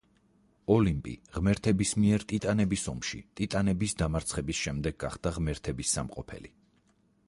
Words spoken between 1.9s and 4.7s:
მიერ ტიტანების ომში ტიტანების დამარცხების